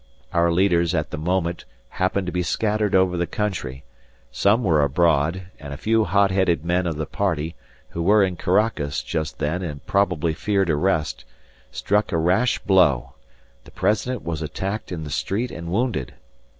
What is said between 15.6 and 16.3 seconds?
wounded.